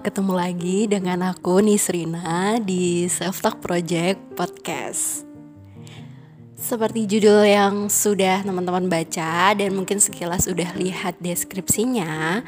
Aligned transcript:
ketemu 0.00 0.32
lagi 0.34 0.78
dengan 0.90 1.34
aku 1.34 1.62
Nisrina 1.62 2.58
di 2.62 3.06
Self 3.06 3.44
Talk 3.44 3.62
Project 3.62 4.18
Podcast. 4.34 5.33
Seperti 6.64 7.04
judul 7.04 7.44
yang 7.44 7.92
sudah 7.92 8.40
teman-teman 8.40 8.88
baca 8.88 9.52
dan 9.52 9.76
mungkin 9.76 10.00
sekilas 10.00 10.48
sudah 10.48 10.72
lihat 10.80 11.20
deskripsinya, 11.20 12.40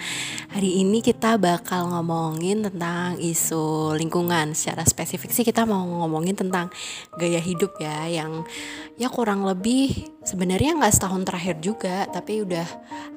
hari 0.48 0.80
ini 0.80 1.04
kita 1.04 1.36
bakal 1.36 1.92
ngomongin 1.92 2.64
tentang 2.64 3.20
isu 3.20 3.92
lingkungan. 3.92 4.56
Secara 4.56 4.88
spesifik 4.88 5.36
sih 5.36 5.44
kita 5.44 5.68
mau 5.68 5.84
ngomongin 5.84 6.32
tentang 6.32 6.72
gaya 7.20 7.36
hidup 7.36 7.76
ya, 7.76 8.08
yang 8.08 8.48
ya 8.96 9.12
kurang 9.12 9.44
lebih 9.44 9.92
sebenarnya 10.24 10.80
nggak 10.80 10.96
setahun 10.96 11.20
terakhir 11.28 11.60
juga, 11.60 12.08
tapi 12.08 12.40
udah 12.40 12.64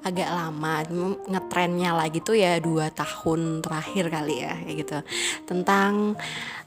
agak 0.04 0.27
lama. 0.27 0.84
Ngetrennya 1.31 1.95
lagi 1.95 2.20
tuh 2.20 2.35
ya 2.35 2.59
dua 2.59 2.91
tahun 2.91 3.63
terakhir 3.63 4.12
kali 4.12 4.43
ya, 4.43 4.52
kayak 4.68 4.76
gitu. 4.84 4.99
Tentang 5.48 6.20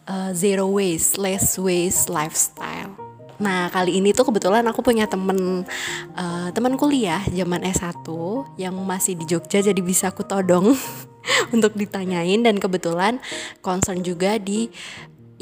uh, 0.08 0.32
zero 0.32 0.72
waste, 0.72 1.20
less 1.20 1.60
waste 1.60 2.08
lifestyle 2.08 3.01
Nah 3.42 3.68
kali 3.74 3.98
ini 3.98 4.14
tuh 4.14 4.30
kebetulan 4.30 4.62
aku 4.70 4.80
punya 4.86 5.10
temen 5.10 5.66
uh, 6.14 6.48
teman 6.54 6.78
kuliah 6.78 7.20
zaman 7.26 7.66
S1 7.66 8.06
yang 8.56 8.78
masih 8.86 9.18
di 9.18 9.26
Jogja 9.26 9.58
jadi 9.58 9.82
bisa 9.82 10.14
aku 10.14 10.22
todong 10.22 10.78
untuk 11.54 11.74
ditanyain. 11.74 12.38
Dan 12.46 12.62
kebetulan 12.62 13.18
concern 13.58 14.06
juga 14.06 14.38
di 14.38 14.70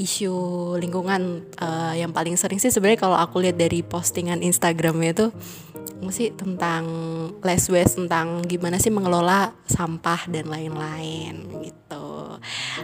isu 0.00 0.32
lingkungan 0.80 1.44
uh, 1.60 1.92
yang 1.92 2.16
paling 2.16 2.40
sering 2.40 2.56
sih 2.56 2.72
sebenarnya 2.72 3.04
kalau 3.04 3.20
aku 3.20 3.44
lihat 3.44 3.60
dari 3.60 3.84
postingan 3.84 4.40
Instagramnya 4.40 5.12
itu 5.12 5.26
sih 6.08 6.32
tentang 6.32 6.88
less 7.44 7.68
waste 7.68 8.00
tentang 8.00 8.40
gimana 8.48 8.80
sih 8.80 8.88
mengelola 8.88 9.52
sampah 9.68 10.24
dan 10.32 10.48
lain-lain 10.48 11.44
gitu 11.60 11.99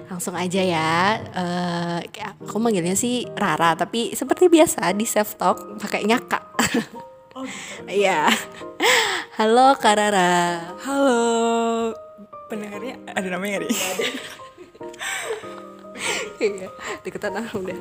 langsung 0.06 0.34
aja 0.38 0.62
ya. 0.62 1.20
Uh, 1.34 1.98
aku 2.46 2.58
manggilnya 2.62 2.94
sih 2.94 3.26
Rara 3.34 3.74
tapi 3.74 4.14
seperti 4.14 4.46
biasa 4.46 4.94
di 4.94 5.04
self 5.06 5.34
talk 5.38 5.78
pakai 5.82 6.06
nyaka. 6.06 6.40
Oh 7.34 7.44
gitu. 7.44 7.84
iya. 8.02 8.30
Halo 9.36 9.76
Kak 9.76 9.94
Rara. 9.98 10.74
Halo. 10.80 11.92
Pendengarnya 12.46 12.94
ada 13.10 13.26
namanya 13.26 13.66
nih 13.66 13.74
iya 16.38 16.68
deketan 17.02 17.42
ah 17.42 17.48
udah. 17.50 17.80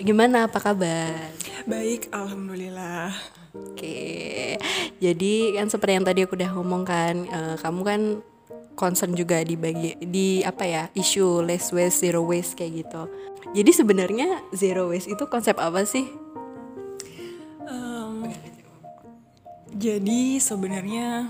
Gimana? 0.00 0.48
Apa 0.48 0.60
kabar? 0.60 1.28
Baik 1.68 2.08
alhamdulillah. 2.14 3.12
Oke, 3.56 4.56
jadi 5.00 5.34
kan 5.56 5.72
seperti 5.72 5.92
yang 5.96 6.06
tadi 6.06 6.20
aku 6.24 6.36
udah 6.36 6.50
ngomong 6.56 6.84
kan, 6.84 7.24
uh, 7.28 7.56
kamu 7.56 7.80
kan 7.84 8.00
concern 8.76 9.16
juga 9.16 9.40
di 9.40 9.56
bagi 9.56 9.96
di 9.98 10.44
apa 10.44 10.64
ya 10.68 10.82
isu 10.92 11.42
less 11.42 11.72
waste 11.72 12.04
zero 12.04 12.22
waste 12.22 12.54
kayak 12.54 12.86
gitu. 12.86 13.02
Jadi 13.56 13.70
sebenarnya 13.72 14.28
zero 14.52 14.92
waste 14.92 15.10
itu 15.10 15.24
konsep 15.26 15.56
apa 15.56 15.82
sih? 15.88 16.04
Um, 17.64 18.28
jadi 19.72 20.38
sebenarnya 20.38 21.26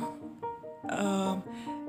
um, 0.90 1.40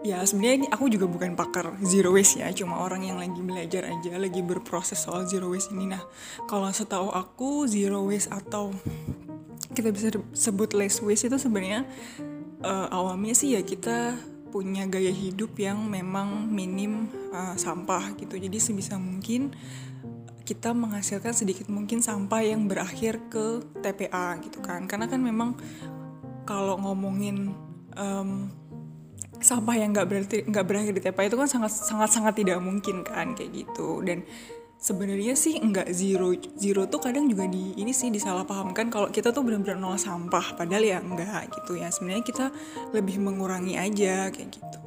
ya 0.05 0.21
sebenarnya 0.23 0.69
aku 0.69 0.87
juga 0.93 1.09
bukan 1.09 1.33
pakar 1.33 1.73
zero 1.81 2.13
waste 2.13 2.39
ya 2.39 2.53
cuma 2.53 2.79
orang 2.79 3.03
yang 3.03 3.17
lagi 3.17 3.41
belajar 3.41 3.89
aja 3.89 4.15
lagi 4.15 4.45
berproses 4.45 5.01
soal 5.01 5.25
zero 5.25 5.49
waste 5.49 5.73
ini 5.73 5.89
nah 5.89 6.03
kalau 6.45 6.69
setahu 6.69 7.09
aku 7.09 7.65
zero 7.65 8.05
waste 8.05 8.29
atau 8.29 8.71
kita 9.73 9.89
bisa 9.89 10.07
sebut 10.31 10.71
less 10.77 11.01
waste 11.01 11.27
itu 11.27 11.37
sebenarnya 11.41 11.83
uh, 12.61 12.87
awalnya 12.93 13.33
sih 13.33 13.57
ya 13.57 13.61
kita 13.65 14.15
punya 14.49 14.87
gaya 14.87 15.11
hidup 15.11 15.55
yang 15.59 15.85
memang 15.87 16.47
minim 16.49 17.11
uh, 17.35 17.55
sampah 17.55 18.15
gitu. 18.15 18.39
Jadi 18.39 18.57
sebisa 18.57 18.95
mungkin 18.95 19.51
kita 20.47 20.71
menghasilkan 20.71 21.35
sedikit 21.35 21.67
mungkin 21.67 21.99
sampah 21.99 22.39
yang 22.39 22.71
berakhir 22.71 23.19
ke 23.27 23.61
TPA 23.83 24.39
gitu 24.39 24.63
kan. 24.63 24.87
Karena 24.87 25.11
kan 25.11 25.19
memang 25.19 25.59
kalau 26.47 26.79
ngomongin 26.79 27.51
um, 27.99 28.47
sampah 29.37 29.75
yang 29.75 29.91
nggak 29.93 30.07
berarti 30.07 30.37
nggak 30.47 30.65
berakhir 30.65 30.91
di 30.95 31.01
TPA 31.03 31.27
itu 31.27 31.37
kan 31.37 31.49
sangat 31.51 31.71
sangat 31.75 32.09
sangat 32.09 32.33
tidak 32.39 32.63
mungkin 32.63 33.03
kan 33.03 33.35
kayak 33.35 33.51
gitu. 33.53 34.01
Dan 34.01 34.23
sebenarnya 34.77 35.33
sih 35.33 35.57
enggak 35.57 35.89
zero 35.89 36.37
zero 36.53 36.85
tuh 36.85 37.01
kadang 37.01 37.25
juga 37.25 37.49
di 37.49 37.73
ini 37.81 37.89
sih 37.91 38.13
disalahpahamkan 38.13 38.93
kalau 38.93 39.09
kita 39.09 39.33
tuh 39.33 39.41
benar-benar 39.41 39.81
nol 39.81 39.97
sampah 39.97 40.53
padahal 40.53 40.85
ya 40.85 40.97
enggak 41.01 41.49
gitu 41.51 41.81
ya. 41.81 41.89
Sebenarnya 41.89 42.23
kita 42.23 42.45
lebih 42.93 43.17
mengurangi 43.17 43.75
aja 43.75 44.29
kayak 44.29 44.49
gitu. 44.53 44.79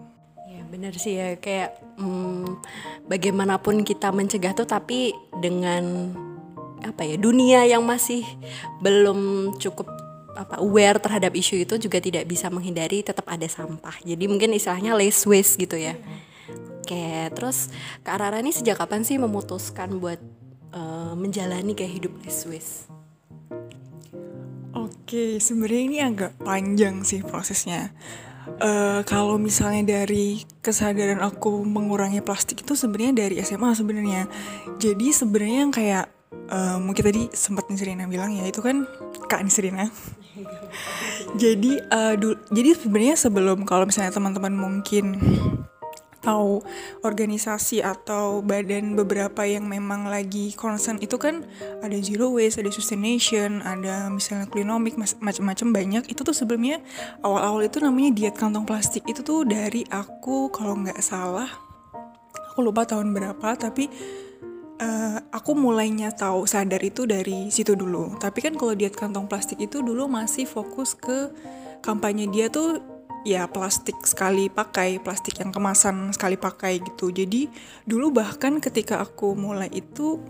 Ya 0.47 0.63
benar 0.71 0.95
sih 0.95 1.19
ya 1.19 1.35
kayak 1.37 1.75
hmm, 1.99 2.63
bagaimanapun 3.11 3.83
kita 3.83 4.15
mencegah 4.15 4.55
tuh 4.55 4.67
tapi 4.67 5.11
dengan 5.43 6.15
apa 6.81 7.05
ya 7.05 7.21
dunia 7.21 7.69
yang 7.69 7.85
masih 7.85 8.25
belum 8.81 9.53
cukup 9.61 9.91
apa 10.33 10.63
aware 10.63 10.97
terhadap 10.97 11.37
isu 11.37 11.69
itu 11.69 11.77
juga 11.77 12.01
tidak 12.01 12.25
bisa 12.25 12.49
menghindari 12.49 13.03
tetap 13.03 13.27
ada 13.27 13.45
sampah. 13.51 13.99
Jadi 14.07 14.25
mungkin 14.31 14.55
istilahnya 14.55 14.95
less 14.95 15.27
waste 15.27 15.59
gitu 15.59 15.77
ya 15.77 15.99
Oke, 16.81 17.29
terus 17.37 17.69
Kak 18.01 18.17
Rara 18.19 18.41
ini 18.41 18.57
sejak 18.57 18.81
kapan 18.81 19.05
sih 19.05 19.21
memutuskan 19.21 20.01
buat 20.01 20.17
uh, 20.73 21.13
menjalani 21.13 21.77
kayak 21.77 21.93
hidup 22.01 22.13
di 22.25 22.33
Swiss? 22.33 22.89
Oke, 24.73 25.37
sebenarnya 25.37 25.83
ini 25.85 25.99
agak 26.01 26.41
panjang 26.41 27.05
sih 27.05 27.21
prosesnya. 27.21 27.93
Uh, 28.65 29.05
kalau 29.05 29.37
misalnya 29.37 30.01
dari 30.01 30.43
kesadaran 30.65 31.21
aku 31.21 31.63
mengurangi 31.69 32.25
plastik 32.25 32.65
itu 32.65 32.73
sebenarnya 32.73 33.29
dari 33.29 33.37
SMA 33.45 33.77
sebenarnya. 33.77 34.25
Jadi 34.81 35.13
sebenarnya 35.13 35.59
yang 35.69 35.73
kayak 35.77 36.09
uh, 36.49 36.81
mungkin 36.81 37.05
tadi 37.05 37.23
sempat 37.37 37.69
Nisrina 37.69 38.09
bilang 38.09 38.33
ya 38.33 38.49
itu 38.49 38.65
kan 38.65 38.89
Kak 39.29 39.45
Nisrina. 39.45 39.93
jadi 41.43 41.85
uh, 41.93 42.17
jadi 42.49 42.71
sebenarnya 42.75 43.17
sebelum 43.21 43.69
kalau 43.69 43.85
misalnya 43.85 44.17
teman-teman 44.17 44.57
mungkin 44.57 45.21
atau 46.21 46.61
organisasi 47.01 47.81
atau 47.81 48.45
badan 48.45 48.93
beberapa 48.93 49.49
yang 49.49 49.65
memang 49.65 50.05
lagi 50.05 50.53
concern 50.53 51.01
itu 51.01 51.17
kan 51.17 51.49
ada 51.81 51.97
zero 52.05 52.37
waste, 52.37 52.61
ada 52.61 52.69
sustaination, 52.69 53.65
ada 53.65 54.13
misalnya 54.13 54.45
klinomik 54.53 55.01
macam-macam 55.01 55.69
banyak. 55.73 56.05
Itu 56.13 56.21
tuh 56.21 56.37
sebelumnya 56.37 56.85
awal-awal 57.25 57.65
itu 57.65 57.81
namanya 57.81 58.13
diet 58.13 58.37
kantong 58.37 58.69
plastik. 58.69 59.09
Itu 59.09 59.25
tuh 59.25 59.49
dari 59.49 59.81
aku 59.89 60.53
kalau 60.53 60.77
nggak 60.77 61.01
salah 61.01 61.49
aku 62.53 62.69
lupa 62.69 62.85
tahun 62.85 63.17
berapa 63.17 63.57
tapi 63.57 63.89
uh, 64.85 65.17
aku 65.33 65.57
mulainya 65.57 66.13
tahu 66.13 66.45
sadar 66.45 66.85
itu 66.85 67.09
dari 67.09 67.49
situ 67.49 67.73
dulu. 67.73 68.21
Tapi 68.21 68.45
kan 68.45 68.53
kalau 68.61 68.77
diet 68.77 68.93
kantong 68.93 69.25
plastik 69.25 69.57
itu 69.63 69.81
dulu 69.81 70.05
masih 70.05 70.45
fokus 70.45 70.93
ke 70.93 71.33
kampanye 71.81 72.29
dia 72.29 72.53
tuh 72.53 72.83
ya 73.25 73.49
plastik 73.49 74.01
sekali 74.09 74.49
pakai, 74.49 75.01
plastik 75.01 75.41
yang 75.41 75.53
kemasan 75.53 76.13
sekali 76.13 76.41
pakai 76.41 76.81
gitu. 76.81 77.13
Jadi 77.13 77.49
dulu 77.85 78.15
bahkan 78.15 78.59
ketika 78.59 79.01
aku 79.01 79.37
mulai 79.37 79.69
itu 79.73 80.21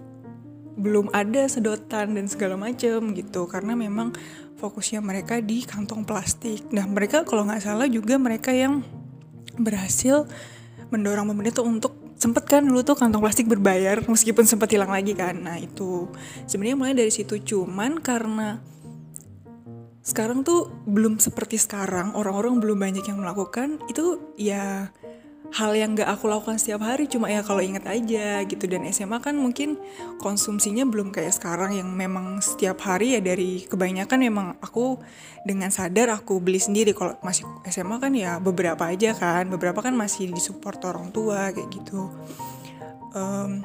belum 0.80 1.12
ada 1.12 1.44
sedotan 1.44 2.16
dan 2.16 2.26
segala 2.30 2.56
macam 2.56 3.12
gitu 3.12 3.44
karena 3.50 3.76
memang 3.76 4.16
fokusnya 4.56 5.04
mereka 5.04 5.38
di 5.42 5.62
kantong 5.66 6.08
plastik. 6.08 6.68
Nah 6.72 6.88
mereka 6.88 7.22
kalau 7.28 7.44
nggak 7.44 7.62
salah 7.64 7.86
juga 7.90 8.16
mereka 8.16 8.54
yang 8.54 8.80
berhasil 9.60 10.24
mendorong 10.88 11.28
pemerintah 11.28 11.62
untuk 11.62 11.94
sempet 12.20 12.44
kan 12.44 12.62
dulu 12.64 12.84
tuh 12.84 12.96
kantong 12.96 13.24
plastik 13.24 13.48
berbayar 13.48 14.04
meskipun 14.04 14.44
sempat 14.44 14.72
hilang 14.72 14.92
lagi 14.92 15.16
kan. 15.16 15.36
Nah 15.40 15.56
itu 15.56 16.08
sebenarnya 16.48 16.76
mulai 16.76 16.94
dari 16.96 17.12
situ 17.12 17.40
cuman 17.40 18.00
karena 18.00 18.60
sekarang 20.10 20.42
tuh 20.42 20.66
belum 20.90 21.22
seperti 21.22 21.54
sekarang 21.54 22.18
orang-orang 22.18 22.58
belum 22.58 22.78
banyak 22.82 23.06
yang 23.06 23.22
melakukan. 23.22 23.78
Itu 23.86 24.34
ya 24.34 24.90
hal 25.50 25.74
yang 25.74 25.98
gak 25.98 26.06
aku 26.06 26.30
lakukan 26.30 26.62
setiap 26.62 26.86
hari 26.86 27.10
cuma 27.10 27.26
ya 27.26 27.42
kalau 27.46 27.62
inget 27.62 27.86
aja 27.86 28.42
gitu. 28.42 28.66
Dan 28.66 28.90
SMA 28.90 29.22
kan 29.22 29.38
mungkin 29.38 29.78
konsumsinya 30.18 30.82
belum 30.82 31.14
kayak 31.14 31.30
sekarang 31.30 31.78
yang 31.78 31.86
memang 31.94 32.42
setiap 32.42 32.82
hari 32.82 33.14
ya 33.14 33.20
dari 33.22 33.62
kebanyakan 33.70 34.18
memang 34.18 34.46
aku 34.58 34.98
dengan 35.46 35.70
sadar 35.70 36.10
aku 36.10 36.42
beli 36.42 36.58
sendiri. 36.58 36.90
Kalau 36.90 37.14
masih 37.22 37.46
SMA 37.70 38.02
kan 38.02 38.10
ya 38.10 38.42
beberapa 38.42 38.90
aja 38.90 39.14
kan 39.14 39.46
beberapa 39.46 39.78
kan 39.78 39.94
masih 39.94 40.34
disupport 40.34 40.90
orang 40.90 41.14
tua 41.14 41.54
kayak 41.54 41.70
gitu. 41.70 42.10
Um, 43.14 43.62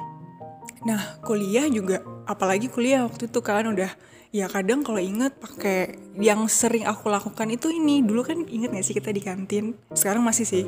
nah 0.86 1.18
kuliah 1.26 1.66
juga 1.66 2.02
apalagi 2.30 2.70
kuliah 2.70 3.02
waktu 3.06 3.26
itu 3.26 3.40
kan 3.42 3.66
udah 3.66 3.90
ya 4.36 4.52
kadang 4.52 4.84
kalau 4.84 5.00
inget 5.00 5.32
pakai 5.40 5.96
yang 6.20 6.44
sering 6.52 6.84
aku 6.84 7.08
lakukan 7.08 7.48
itu 7.48 7.72
ini. 7.72 8.04
Dulu 8.04 8.20
kan 8.20 8.44
inget 8.44 8.68
gak 8.68 8.84
sih 8.84 8.92
kita 8.92 9.08
di 9.08 9.24
kantin? 9.24 9.72
Sekarang 9.96 10.20
masih 10.20 10.44
sih. 10.44 10.64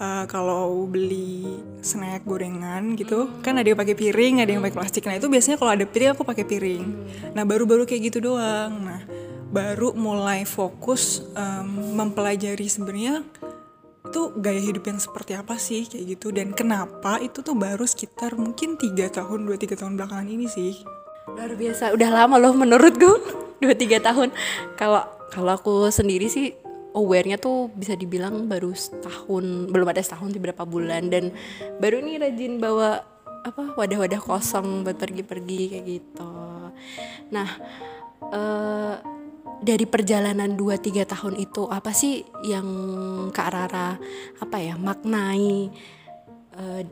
Uh, 0.00 0.24
kalau 0.32 0.88
beli 0.88 1.44
snack 1.84 2.24
gorengan 2.24 2.96
gitu 2.96 3.28
kan 3.44 3.52
ada 3.60 3.68
yang 3.68 3.76
pakai 3.76 3.92
piring 3.92 4.40
ada 4.40 4.48
yang 4.48 4.64
pakai 4.64 4.76
plastik. 4.76 5.04
Nah 5.04 5.20
itu 5.20 5.28
biasanya 5.28 5.60
kalau 5.60 5.76
ada 5.76 5.84
piring 5.84 6.16
aku 6.16 6.24
pakai 6.24 6.44
piring. 6.48 6.84
Nah 7.36 7.44
baru-baru 7.44 7.84
kayak 7.84 8.12
gitu 8.12 8.32
doang. 8.32 8.80
Nah 8.80 9.04
baru 9.52 9.92
mulai 9.92 10.48
fokus 10.48 11.20
um, 11.36 11.96
mempelajari 12.00 12.64
sebenarnya 12.64 13.20
tuh 14.08 14.32
gaya 14.40 14.58
hidup 14.58 14.88
yang 14.88 14.96
seperti 14.96 15.36
apa 15.36 15.60
sih 15.60 15.84
kayak 15.84 16.16
gitu. 16.16 16.32
Dan 16.32 16.56
kenapa 16.56 17.20
itu 17.20 17.44
tuh 17.44 17.52
baru 17.52 17.84
sekitar 17.84 18.40
mungkin 18.40 18.80
tiga 18.80 19.12
tahun 19.12 19.44
dua 19.44 19.60
tiga 19.60 19.76
tahun 19.76 20.00
belakangan 20.00 20.28
ini 20.32 20.48
sih 20.48 20.99
luar 21.36 21.52
biasa. 21.54 21.94
Udah 21.94 22.10
lama 22.10 22.36
loh 22.38 22.54
menurutku. 22.54 23.12
Dua 23.62 23.74
tiga 23.76 24.00
tahun. 24.00 24.32
Kalau 24.74 25.04
kalau 25.30 25.52
aku 25.54 25.88
sendiri 25.92 26.26
sih 26.26 26.56
awarenya 26.90 27.38
tuh 27.38 27.70
bisa 27.70 27.94
dibilang 27.94 28.50
baru 28.50 28.74
setahun 28.74 29.70
belum 29.70 29.86
ada 29.90 30.02
setahun 30.02 30.34
beberapa 30.34 30.64
bulan. 30.64 31.12
Dan 31.12 31.30
baru 31.78 32.02
ini 32.02 32.18
rajin 32.18 32.58
bawa 32.58 33.04
apa 33.40 33.72
wadah-wadah 33.76 34.20
kosong 34.20 34.84
buat 34.84 34.96
pergi-pergi 35.00 35.60
kayak 35.76 35.84
gitu. 35.86 36.34
Nah 37.32 37.48
uh, 38.32 38.94
dari 39.60 39.84
perjalanan 39.84 40.56
2-3 40.56 41.04
tahun 41.04 41.34
itu 41.36 41.68
apa 41.68 41.92
sih 41.92 42.24
yang 42.48 42.68
Kak 43.28 43.48
Rara 43.52 43.96
apa 44.40 44.56
ya 44.56 44.76
maknai 44.80 45.68
uh, 46.56 46.82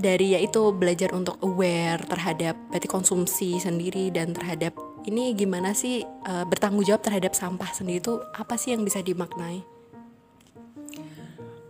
dari 0.00 0.32
yaitu 0.34 0.72
belajar 0.72 1.12
untuk 1.12 1.36
aware 1.44 2.00
terhadap 2.08 2.56
berarti 2.72 2.88
konsumsi 2.88 3.60
sendiri 3.60 4.08
dan 4.08 4.32
terhadap 4.32 4.72
ini 5.04 5.32
gimana 5.32 5.72
sih 5.76 6.04
uh, 6.04 6.44
bertanggung 6.44 6.84
jawab 6.84 7.04
terhadap 7.04 7.32
sampah 7.36 7.68
sendiri 7.72 8.00
itu 8.00 8.20
apa 8.36 8.56
sih 8.56 8.72
yang 8.76 8.84
bisa 8.84 9.00
dimaknai? 9.00 9.64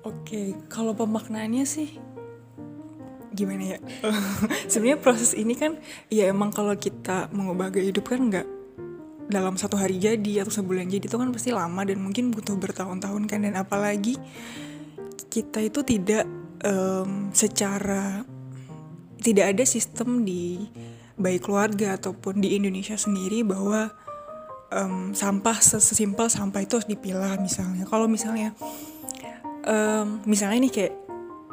Oke, 0.06 0.56
kalau 0.70 0.94
pemaknaannya 0.94 1.62
sih 1.66 1.98
gimana 3.30 3.76
ya? 3.76 3.78
Sebenarnya 4.70 4.98
proses 4.98 5.34
ini 5.34 5.54
kan 5.54 5.78
ya 6.10 6.30
emang 6.30 6.50
kalau 6.50 6.74
kita 6.74 7.30
mengubah 7.30 7.70
gaya 7.70 7.90
hidup 7.90 8.10
kan 8.10 8.30
nggak 8.30 8.46
dalam 9.30 9.54
satu 9.54 9.78
hari 9.78 10.02
jadi 10.02 10.42
atau 10.42 10.50
sebulan 10.50 10.90
jadi 10.90 11.06
itu 11.06 11.14
kan 11.14 11.30
pasti 11.30 11.54
lama 11.54 11.86
dan 11.86 12.02
mungkin 12.02 12.34
butuh 12.34 12.58
bertahun-tahun 12.58 13.30
kan 13.30 13.46
dan 13.46 13.54
apalagi 13.54 14.18
kita 15.30 15.62
itu 15.62 15.86
tidak 15.86 16.26
um, 16.64 17.30
secara 17.32 18.24
tidak 19.20 19.56
ada 19.56 19.64
sistem 19.68 20.24
di 20.24 20.64
baik 21.20 21.44
keluarga 21.44 22.00
ataupun 22.00 22.40
di 22.40 22.56
Indonesia 22.56 22.96
sendiri 22.96 23.44
bahwa 23.44 23.92
um, 24.72 25.12
sampah 25.12 25.60
sesimpel 25.60 26.32
sampah 26.32 26.64
itu 26.64 26.80
harus 26.80 26.88
dipilah 26.88 27.36
misalnya. 27.36 27.84
Kalau 27.84 28.08
misalnya 28.08 28.56
um, 29.68 30.24
misalnya 30.24 30.56
ini 30.56 30.70
kayak 30.72 30.92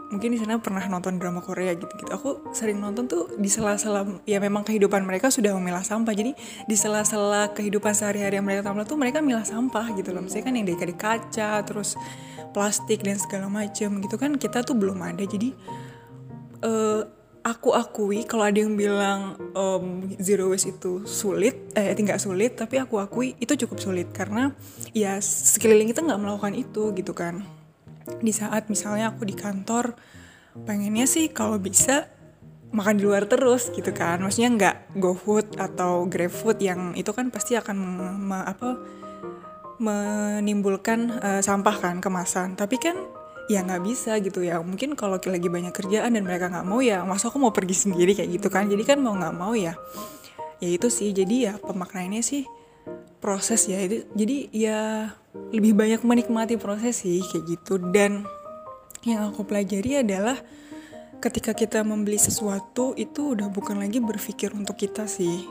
mungkin 0.07 0.36
di 0.36 0.39
sana 0.39 0.56
pernah 0.59 0.83
nonton 0.88 1.19
drama 1.19 1.44
Korea 1.44 1.75
gitu-gitu. 1.75 2.07
Aku 2.12 2.51
sering 2.56 2.80
nonton 2.80 3.12
tuh 3.12 3.27
di 3.36 3.51
sela-sela 3.51 4.07
ya 4.24 4.39
memang 4.39 4.63
kehidupan 4.63 5.04
mereka 5.04 5.27
sudah 5.27 5.51
memilah 5.56 5.83
sampah. 5.83 6.13
Jadi 6.15 6.31
di 6.65 6.75
sela-sela 6.80 7.51
kehidupan 7.51 7.92
sehari-hari 7.92 8.39
yang 8.39 8.48
mereka 8.48 8.71
tampil 8.71 8.88
tuh 8.88 9.00
mereka 9.00 9.19
milah 9.19 9.44
sampah 9.44 9.92
gitu 9.95 10.15
loh. 10.15 10.24
Misalnya 10.24 10.45
kan 10.48 10.54
yang 10.56 10.68
dari 10.68 10.95
kaca, 10.95 11.51
terus 11.68 12.00
plastik 12.56 13.04
dan 13.04 13.19
segala 13.19 13.51
macam 13.51 14.00
gitu 14.00 14.15
kan 14.15 14.39
kita 14.39 14.63
tuh 14.63 14.75
belum 14.80 15.04
ada. 15.04 15.24
Jadi 15.27 15.51
uh, 16.63 17.04
aku 17.44 17.75
akui 17.75 18.24
kalau 18.24 18.48
ada 18.48 18.59
yang 18.59 18.75
bilang 18.80 19.36
um, 19.56 20.07
zero 20.19 20.51
waste 20.51 20.75
itu 20.80 21.04
sulit, 21.04 21.71
eh 21.75 21.92
tidak 21.95 22.19
sulit, 22.19 22.56
tapi 22.56 22.80
aku 22.80 23.00
akui 23.00 23.36
itu 23.44 23.56
cukup 23.59 23.80
sulit 23.80 24.07
karena 24.15 24.56
ya 24.95 25.19
sekeliling 25.19 25.92
kita 25.92 26.04
nggak 26.04 26.19
melakukan 26.19 26.56
itu 26.56 26.95
gitu 26.95 27.12
kan 27.12 27.56
di 28.19 28.33
saat 28.33 28.71
misalnya 28.71 29.13
aku 29.13 29.27
di 29.27 29.36
kantor 29.36 29.94
pengennya 30.65 31.06
sih 31.06 31.30
kalau 31.30 31.62
bisa 31.62 32.09
makan 32.71 33.00
di 33.00 33.04
luar 33.07 33.30
terus 33.30 33.69
gitu 33.71 33.92
kan. 33.95 34.19
Maksudnya 34.19 34.50
nggak 34.54 34.75
go 35.00 35.15
food 35.15 35.56
atau 35.56 36.04
grab 36.09 36.33
food 36.33 36.59
yang 36.59 36.94
itu 36.98 37.12
kan 37.15 37.31
pasti 37.31 37.56
akan 37.56 37.77
apa 38.44 38.69
menimbulkan 39.77 41.21
uh, 41.21 41.42
sampah 41.44 41.75
kan 41.77 41.95
kemasan. 42.04 42.57
Tapi 42.57 42.75
kan 42.81 42.98
ya 43.48 43.63
nggak 43.63 43.83
bisa 43.86 44.18
gitu 44.19 44.44
ya. 44.44 44.59
Mungkin 44.59 44.98
kalau 45.00 45.21
lagi 45.21 45.48
banyak 45.48 45.71
kerjaan 45.71 46.18
dan 46.18 46.24
mereka 46.25 46.51
nggak 46.51 46.68
mau 46.68 46.83
ya 46.83 47.06
masa 47.07 47.31
aku 47.31 47.39
mau 47.39 47.54
pergi 47.56 47.88
sendiri 47.88 48.18
kayak 48.18 48.42
gitu 48.42 48.48
kan? 48.51 48.68
Jadi 48.68 48.83
kan 48.83 48.98
mau 49.00 49.15
nggak 49.15 49.36
mau 49.38 49.54
ya 49.56 49.77
ya 50.59 50.69
itu 50.74 50.89
sih. 50.92 51.13
Jadi 51.15 51.48
ya 51.48 51.56
pemaknainya 51.62 52.19
sih 52.25 52.44
proses 53.18 53.68
ya. 53.68 53.81
Jadi 54.16 54.51
ya 54.54 55.12
lebih 55.54 55.74
banyak 55.74 56.01
menikmati 56.06 56.56
proses 56.56 57.04
sih 57.04 57.22
kayak 57.22 57.44
gitu. 57.48 57.80
Dan 57.80 58.24
yang 59.06 59.31
aku 59.31 59.44
pelajari 59.48 60.04
adalah 60.04 60.38
ketika 61.18 61.57
kita 61.57 61.81
membeli 61.81 62.22
sesuatu 62.22 62.94
itu 62.94 63.34
udah 63.34 63.50
bukan 63.50 63.81
lagi 63.81 63.98
berpikir 63.98 64.54
untuk 64.54 64.78
kita 64.78 65.10
sih. 65.10 65.45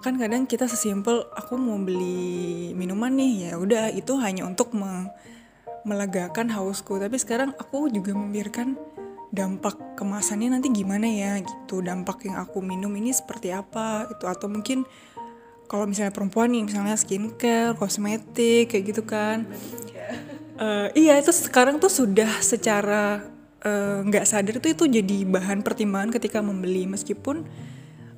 Kan 0.00 0.20
kadang 0.20 0.46
kita 0.46 0.70
sesimpel 0.70 1.26
aku 1.34 1.58
mau 1.58 1.76
beli 1.80 2.72
minuman 2.72 3.12
nih. 3.12 3.50
Ya 3.50 3.52
udah 3.58 3.90
itu 3.92 4.16
hanya 4.20 4.46
untuk 4.46 4.72
me 4.72 5.10
melegakan 5.86 6.50
hausku. 6.50 6.98
Tapi 6.98 7.14
sekarang 7.18 7.54
aku 7.54 7.86
juga 7.90 8.10
memikirkan 8.14 8.74
dampak 9.30 9.98
kemasannya 9.98 10.58
nanti 10.58 10.72
gimana 10.72 11.06
ya 11.06 11.38
gitu. 11.42 11.82
Dampak 11.82 12.26
yang 12.26 12.40
aku 12.40 12.58
minum 12.64 12.90
ini 12.94 13.12
seperti 13.14 13.52
apa 13.54 14.10
itu 14.10 14.24
atau 14.26 14.50
mungkin 14.50 14.82
kalau 15.66 15.84
misalnya 15.86 16.14
perempuan 16.14 16.50
nih 16.54 16.62
misalnya 16.66 16.94
skincare 16.94 17.74
kosmetik 17.74 18.70
kayak 18.70 18.84
gitu 18.94 19.02
kan. 19.02 19.46
Uh, 20.56 20.88
iya 20.96 21.20
itu 21.20 21.28
sekarang 21.34 21.76
tuh 21.76 21.92
sudah 21.92 22.40
secara 22.40 23.20
eh, 23.60 23.98
nggak 24.08 24.24
uh, 24.24 24.28
sadar 24.30 24.56
tuh 24.56 24.72
itu 24.72 24.84
jadi 24.88 25.28
bahan 25.28 25.60
pertimbangan 25.60 26.14
ketika 26.16 26.40
membeli. 26.40 26.88
Meskipun 26.88 27.44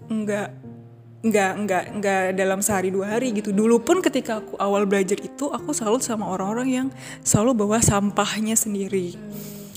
nggak 0.06 0.48
nggak 1.18 1.52
nggak 1.66 1.84
nggak 1.98 2.22
dalam 2.38 2.62
sehari 2.62 2.94
dua 2.94 3.18
hari 3.18 3.34
gitu. 3.34 3.50
Dulu 3.50 3.82
pun 3.82 3.98
ketika 3.98 4.38
aku 4.38 4.54
awal 4.60 4.86
belajar 4.86 5.18
itu 5.18 5.50
aku 5.50 5.74
selalu 5.74 5.98
sama 5.98 6.30
orang-orang 6.30 6.68
yang 6.70 6.88
selalu 7.26 7.66
bawa 7.66 7.82
sampahnya 7.82 8.54
sendiri. 8.54 9.18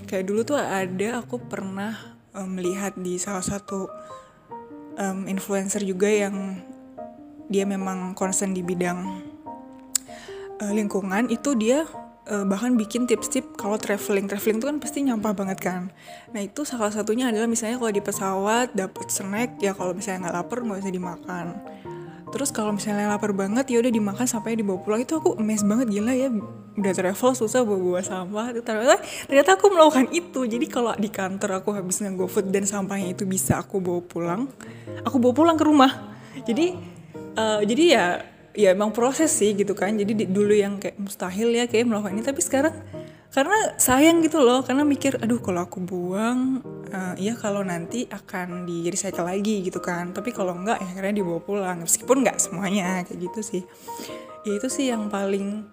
Kayak 0.05 0.29
dulu 0.29 0.41
tuh 0.45 0.59
ada 0.61 1.23
aku 1.25 1.41
pernah 1.41 1.97
um, 2.37 2.45
melihat 2.45 2.93
di 2.99 3.17
salah 3.17 3.41
satu 3.41 3.89
um, 5.01 5.25
influencer 5.25 5.81
juga 5.81 6.11
yang 6.11 6.61
dia 7.51 7.67
memang 7.67 8.15
concern 8.15 8.55
di 8.55 8.63
bidang 8.63 9.21
uh, 10.63 10.71
lingkungan 10.71 11.27
itu 11.27 11.51
dia 11.59 11.83
uh, 12.29 12.45
bahkan 12.45 12.77
bikin 12.77 13.09
tips-tips 13.09 13.57
kalau 13.57 13.75
traveling. 13.81 14.29
Traveling 14.29 14.61
itu 14.61 14.67
kan 14.69 14.77
pasti 14.77 14.99
nyampah 15.01 15.33
banget 15.33 15.59
kan. 15.59 15.81
Nah 16.31 16.41
itu 16.41 16.61
salah 16.63 16.93
satunya 16.93 17.33
adalah 17.33 17.49
misalnya 17.49 17.81
kalau 17.81 17.91
di 17.91 18.03
pesawat 18.03 18.77
dapat 18.77 19.07
snack 19.09 19.57
ya 19.57 19.73
kalau 19.73 19.97
misalnya 19.97 20.29
nggak 20.29 20.35
lapar 20.37 20.57
nggak 20.61 20.79
usah 20.85 20.93
dimakan. 20.93 21.47
Terus 22.31 22.47
kalau 22.55 22.71
misalnya 22.71 23.11
lapar 23.11 23.35
banget 23.35 23.67
ya 23.67 23.83
udah 23.83 23.91
dimakan 23.91 24.23
sampai 24.23 24.55
dibawa 24.55 24.79
pulang. 24.79 25.03
Itu 25.03 25.19
aku 25.19 25.35
emes 25.35 25.67
banget 25.67 25.91
gila 25.91 26.13
ya 26.15 26.31
udah 26.71 26.93
travel 26.95 27.35
susah 27.35 27.67
bawa 27.67 27.79
bawa 27.83 27.99
sampah 27.99 28.55
ternyata 28.63 28.95
ternyata 29.27 29.59
aku 29.59 29.67
melakukan 29.75 30.07
itu. 30.15 30.47
Jadi 30.47 30.65
kalau 30.71 30.95
di 30.95 31.11
kantor 31.11 31.59
aku 31.59 31.75
habis 31.75 31.99
nge 31.99 32.15
food 32.31 32.47
dan 32.47 32.63
sampahnya 32.63 33.11
itu 33.11 33.27
bisa 33.27 33.59
aku 33.59 33.83
bawa 33.83 33.99
pulang 33.99 34.41
aku 35.03 35.19
bawa 35.19 35.33
pulang 35.35 35.57
ke 35.59 35.65
rumah. 35.67 35.91
Jadi 36.47 37.00
uh, 37.35 37.61
jadi 37.63 37.83
ya 37.85 38.05
ya 38.51 38.75
emang 38.75 38.91
proses 38.91 39.31
sih 39.31 39.55
gitu 39.55 39.71
kan. 39.71 39.95
Jadi 39.95 40.11
di, 40.13 40.25
dulu 40.27 40.51
yang 40.51 40.79
kayak 40.79 40.99
mustahil 40.99 41.51
ya 41.55 41.67
kayak 41.67 41.87
melakukan 41.87 42.15
ini. 42.19 42.23
Tapi 42.23 42.41
sekarang 42.43 42.75
karena 43.31 43.57
sayang 43.79 44.19
gitu 44.23 44.43
loh. 44.43 44.63
Karena 44.63 44.83
mikir 44.83 45.19
aduh 45.19 45.39
kalau 45.39 45.63
aku 45.63 45.79
buang 45.83 46.59
uh, 46.91 47.15
ya 47.15 47.35
kalau 47.39 47.63
nanti 47.63 48.07
akan 48.11 48.67
di 48.67 48.87
recycle 48.91 49.27
lagi 49.27 49.63
gitu 49.63 49.79
kan. 49.79 50.11
Tapi 50.11 50.35
kalau 50.35 50.55
enggak 50.55 50.83
ya 50.83 50.87
akhirnya 50.91 51.23
dibawa 51.23 51.39
pulang. 51.39 51.77
Meskipun 51.83 52.23
nggak 52.27 52.37
semuanya 52.39 53.03
kayak 53.07 53.19
gitu 53.31 53.39
sih. 53.39 53.63
Ya 54.43 54.57
itu 54.57 54.67
sih 54.67 54.91
yang 54.91 55.07
paling 55.07 55.63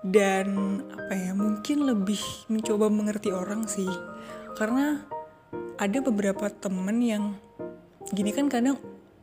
dan 0.00 0.80
apa 0.88 1.12
ya 1.12 1.32
mungkin 1.36 1.84
lebih 1.84 2.20
mencoba 2.48 2.88
mengerti 2.90 3.30
orang 3.30 3.68
sih. 3.70 3.90
Karena 4.58 5.04
ada 5.80 5.98
beberapa 6.04 6.50
temen 6.52 6.98
yang 7.00 7.24
gini 8.12 8.32
kan 8.34 8.48
kadang 8.48 8.76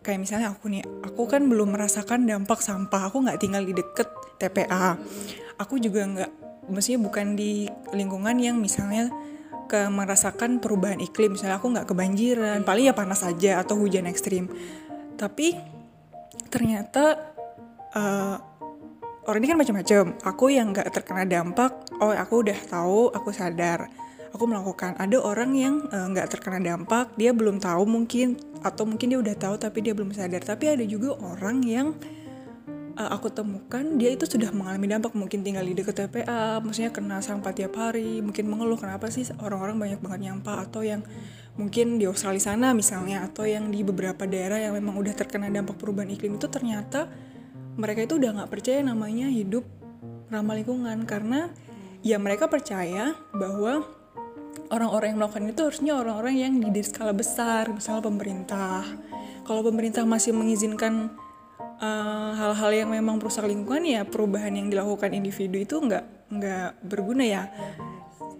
kayak 0.06 0.20
misalnya 0.24 0.54
aku 0.54 0.72
nih 0.72 0.84
aku 1.04 1.28
kan 1.28 1.46
belum 1.46 1.74
merasakan 1.74 2.26
dampak 2.28 2.60
sampah. 2.64 3.10
Aku 3.10 3.24
nggak 3.24 3.40
tinggal 3.42 3.64
di 3.64 3.74
deket 3.74 4.10
TPA 4.38 4.96
aku 5.58 5.82
juga 5.82 6.06
nggak 6.06 6.32
maksudnya 6.70 7.02
bukan 7.02 7.34
di 7.34 7.66
lingkungan 7.92 8.38
yang 8.38 8.62
misalnya 8.62 9.10
ke 9.68 9.90
merasakan 9.92 10.64
perubahan 10.64 11.04
iklim. 11.04 11.36
Misalnya 11.36 11.60
aku 11.60 11.74
nggak 11.76 11.88
kebanjiran 11.92 12.64
paling 12.64 12.88
ya 12.88 12.96
panas 12.96 13.26
saja 13.26 13.60
atau 13.60 13.76
hujan 13.76 14.08
ekstrim. 14.08 14.48
Tapi 15.20 15.58
ternyata 16.48 17.20
uh, 17.92 18.36
orang 19.28 19.40
ini 19.44 19.50
kan 19.52 19.60
macam-macam. 19.60 20.04
Aku 20.24 20.46
yang 20.48 20.72
nggak 20.72 20.88
terkena 20.94 21.28
dampak 21.28 21.76
oh 22.00 22.16
aku 22.16 22.48
udah 22.48 22.60
tahu 22.70 23.12
aku 23.12 23.30
sadar 23.36 23.92
aku 24.34 24.44
melakukan. 24.48 24.96
Ada 25.00 25.18
orang 25.22 25.52
yang 25.56 25.76
eh, 25.88 26.06
nggak 26.12 26.28
uh, 26.28 26.32
terkena 26.32 26.60
dampak 26.60 27.14
dia 27.16 27.32
belum 27.32 27.62
tahu 27.62 27.84
mungkin 27.88 28.40
atau 28.66 28.84
mungkin 28.84 29.14
dia 29.14 29.20
udah 29.22 29.36
tahu 29.38 29.56
tapi 29.60 29.86
dia 29.86 29.94
belum 29.96 30.12
sadar. 30.12 30.44
Tapi 30.44 30.78
ada 30.78 30.84
juga 30.84 31.16
orang 31.20 31.64
yang 31.64 31.88
uh, 32.98 33.10
aku 33.14 33.30
temukan 33.32 33.86
dia 33.96 34.12
itu 34.12 34.26
sudah 34.26 34.50
mengalami 34.52 34.90
dampak. 34.90 35.14
Mungkin 35.14 35.46
tinggal 35.46 35.64
di 35.64 35.78
dekat 35.78 36.08
TPA 36.08 36.60
maksudnya 36.60 36.92
kena 36.92 37.22
sampah 37.22 37.54
tiap 37.54 37.78
hari 37.78 38.20
mungkin 38.20 38.50
mengeluh. 38.50 38.76
Kenapa 38.76 39.08
sih 39.14 39.24
orang-orang 39.40 39.78
banyak 39.78 40.00
banget 40.02 40.20
nyampah? 40.28 40.66
Atau 40.66 40.82
yang 40.84 41.06
mungkin 41.56 41.98
di 41.98 42.06
Australia 42.06 42.42
sana 42.42 42.74
misalnya 42.74 43.26
atau 43.26 43.46
yang 43.46 43.70
di 43.74 43.82
beberapa 43.82 44.30
daerah 44.30 44.62
yang 44.62 44.78
memang 44.78 44.98
udah 44.98 45.14
terkena 45.18 45.50
dampak 45.50 45.78
perubahan 45.82 46.14
iklim 46.14 46.38
itu 46.38 46.46
ternyata 46.46 47.10
mereka 47.78 48.06
itu 48.06 48.18
udah 48.18 48.42
nggak 48.42 48.52
percaya 48.54 48.82
namanya 48.82 49.30
hidup 49.30 49.64
ramah 50.34 50.58
lingkungan. 50.58 51.06
Karena 51.06 51.50
ya 52.02 52.18
mereka 52.18 52.50
percaya 52.50 53.14
bahwa 53.34 53.97
orang-orang 54.70 55.16
yang 55.16 55.20
melakukan 55.22 55.46
itu 55.48 55.62
harusnya 55.64 55.94
orang-orang 55.96 56.36
yang 56.38 56.54
di 56.60 56.82
skala 56.84 57.14
besar 57.16 57.72
misalnya 57.72 58.04
pemerintah. 58.06 58.84
Kalau 59.48 59.64
pemerintah 59.64 60.04
masih 60.04 60.36
mengizinkan 60.36 61.14
eh, 61.80 62.32
hal-hal 62.36 62.72
uh, 62.74 62.78
yang 62.84 62.90
memang 62.92 63.22
merusak 63.22 63.48
lingkungan 63.48 63.86
ya 63.88 64.02
perubahan 64.04 64.52
yang 64.52 64.68
dilakukan 64.68 65.16
individu 65.16 65.62
itu 65.62 65.76
nggak 65.80 66.34
nggak 66.34 66.70
berguna 66.84 67.24
ya. 67.24 67.44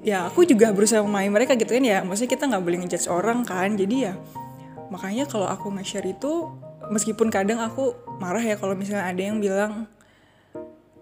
Ya 0.06 0.28
aku 0.28 0.46
juga 0.46 0.72
berusaha 0.72 1.02
memahami 1.02 1.32
mereka 1.32 1.56
gitu 1.56 1.74
kan 1.74 1.84
ya. 1.84 2.04
Maksudnya 2.04 2.32
kita 2.36 2.44
nggak 2.52 2.64
boleh 2.64 2.78
ngejudge 2.84 3.08
orang 3.08 3.48
kan. 3.48 3.74
Jadi 3.74 3.96
ya 4.08 4.14
makanya 4.88 5.28
kalau 5.28 5.48
aku 5.48 5.68
nge-share 5.76 6.08
itu 6.08 6.48
meskipun 6.88 7.28
kadang 7.28 7.60
aku 7.60 7.92
marah 8.24 8.44
ya 8.44 8.56
kalau 8.56 8.72
misalnya 8.74 9.12
ada 9.12 9.20
yang 9.20 9.38
bilang 9.44 9.88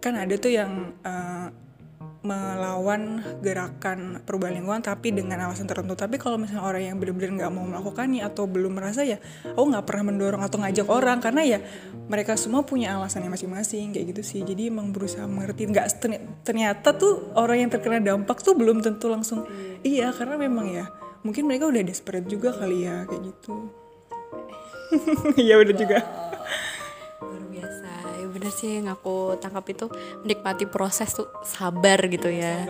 kan 0.01 0.17
ada 0.17 0.33
tuh 0.37 0.53
yang 0.53 0.93
uh, 1.01 1.49
melawan 2.25 3.21
gerakan 3.45 4.25
perubahan 4.25 4.57
lingkungan 4.57 4.81
tapi 4.81 5.13
dengan 5.13 5.45
alasan 5.45 5.69
tertentu. 5.69 5.93
Tapi 5.93 6.17
kalau 6.17 6.41
misalnya 6.41 6.65
orang 6.65 6.83
yang 6.89 6.97
benar-benar 6.97 7.31
nggak 7.45 7.51
mau 7.53 7.65
melakukannya 7.69 8.25
atau 8.25 8.49
belum 8.49 8.73
merasa 8.73 9.05
ya 9.05 9.21
aku 9.45 9.65
nggak 9.69 9.85
pernah 9.85 10.09
mendorong 10.09 10.41
atau 10.41 10.57
ngajak 10.57 10.87
orang 10.89 11.21
karena 11.21 11.41
ya 11.45 11.59
mereka 12.09 12.33
semua 12.33 12.65
punya 12.65 12.97
alasannya 12.97 13.29
masing-masing 13.29 13.93
kayak 13.93 14.17
gitu 14.17 14.21
sih. 14.25 14.41
Jadi 14.41 14.73
emang 14.73 14.89
berusaha 14.89 15.29
mengerti. 15.29 15.69
Nggak 15.69 16.01
ternyata 16.41 16.97
tuh 16.97 17.31
orang 17.37 17.63
yang 17.63 17.69
terkena 17.69 18.01
dampak 18.01 18.41
tuh 18.41 18.57
belum 18.57 18.81
tentu 18.81 19.05
langsung 19.05 19.45
iya 19.85 20.09
karena 20.09 20.41
memang 20.41 20.65
ya 20.73 20.89
mungkin 21.21 21.45
mereka 21.45 21.69
udah 21.69 21.81
desperate 21.85 22.25
juga 22.25 22.53
kali 22.57 22.89
ya 22.89 23.05
kayak 23.05 23.21
gitu. 23.21 23.69
Iya 25.45 25.57
udah 25.59 25.75
juga 25.75 25.97
bener 28.45 28.61
sih 28.61 28.77
yang 28.77 28.93
aku 28.93 29.41
tangkap 29.41 29.65
itu 29.73 29.89
menikmati 30.21 30.69
proses 30.69 31.09
tuh 31.17 31.25
sabar 31.41 31.97
gitu 32.05 32.29
ya. 32.29 32.69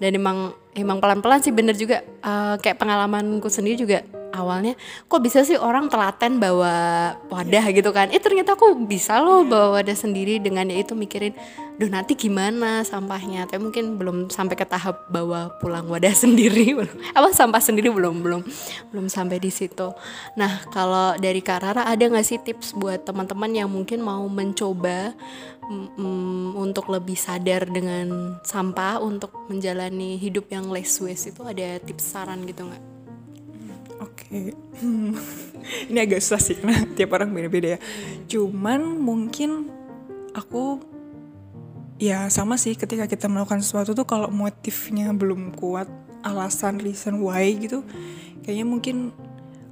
Dan 0.00 0.16
emang 0.16 0.56
emang 0.72 0.96
pelan-pelan 0.96 1.44
sih 1.44 1.52
bener 1.52 1.76
juga. 1.76 2.00
Uh, 2.24 2.56
kayak 2.56 2.80
pengalamanku 2.80 3.52
sendiri 3.52 3.84
juga 3.84 4.00
awalnya 4.34 4.74
kok 5.06 5.22
bisa 5.22 5.46
sih 5.46 5.54
orang 5.54 5.86
telaten 5.86 6.42
bawa 6.42 6.74
wadah 7.30 7.64
gitu 7.70 7.94
kan? 7.94 8.10
Eh 8.10 8.18
ternyata 8.18 8.58
aku 8.58 8.74
bisa 8.82 9.22
loh 9.22 9.46
bawa 9.46 9.80
wadah 9.80 9.94
sendiri 9.94 10.42
dengan 10.42 10.66
ya 10.66 10.82
itu 10.82 10.98
mikirin 10.98 11.32
duh 11.78 11.86
nanti 11.86 12.18
gimana 12.18 12.82
sampahnya? 12.82 13.46
Tapi 13.46 13.62
mungkin 13.62 13.94
belum 13.94 14.16
sampai 14.28 14.58
ke 14.58 14.66
tahap 14.66 15.06
bawa 15.06 15.54
pulang 15.62 15.86
wadah 15.86 16.10
sendiri 16.26 16.74
apa 17.14 17.30
sampah 17.30 17.62
sendiri 17.62 17.94
belum 17.94 18.20
belum 18.20 18.42
belum 18.90 19.06
sampai 19.06 19.38
di 19.38 19.54
situ. 19.54 19.94
Nah 20.34 20.66
kalau 20.74 21.14
dari 21.14 21.38
Karara 21.38 21.86
ada 21.86 22.02
nggak 22.02 22.26
sih 22.26 22.42
tips 22.42 22.74
buat 22.74 23.06
teman-teman 23.06 23.54
yang 23.54 23.70
mungkin 23.70 24.02
mau 24.02 24.26
mencoba 24.26 25.14
mm, 25.70 26.58
untuk 26.58 26.90
lebih 26.90 27.14
sadar 27.14 27.70
dengan 27.70 28.36
sampah 28.42 28.98
untuk 28.98 29.30
menjalani 29.46 30.18
hidup 30.18 30.50
yang 30.50 30.66
less 30.74 30.98
waste 30.98 31.30
itu? 31.30 31.46
Ada 31.46 31.78
tips 31.78 32.04
saran 32.10 32.42
gitu 32.44 32.66
nggak 32.66 32.93
Oke, 34.04 34.28
okay. 34.28 34.46
ini 35.90 35.98
agak 35.98 36.20
susah 36.20 36.40
sih 36.40 36.60
karena 36.60 36.84
tiap 36.92 37.16
orang 37.16 37.32
beda-beda 37.32 37.76
ya. 37.76 37.80
Cuman 38.28 39.00
mungkin 39.00 39.72
aku 40.36 40.76
ya 41.96 42.28
sama 42.28 42.60
sih 42.60 42.76
ketika 42.76 43.08
kita 43.08 43.32
melakukan 43.32 43.64
sesuatu 43.64 43.96
tuh 43.96 44.04
kalau 44.04 44.28
motifnya 44.28 45.08
belum 45.16 45.56
kuat, 45.56 45.88
alasan 46.20 46.84
reason 46.84 47.24
why 47.24 47.48
gitu, 47.56 47.80
kayaknya 48.44 48.66
mungkin 48.68 48.96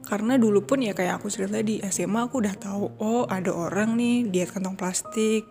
karena 0.03 0.41
dulu 0.41 0.65
pun 0.65 0.81
ya 0.81 0.97
kayak 0.97 1.21
aku 1.21 1.29
cerita 1.29 1.61
di 1.61 1.81
SMA 1.89 2.29
aku 2.29 2.43
udah 2.43 2.53
tahu 2.59 2.85
oh 3.01 3.25
ada 3.29 3.49
orang 3.55 3.97
nih 3.97 4.29
diet 4.29 4.51
kantong 4.51 4.77
plastik 4.77 5.47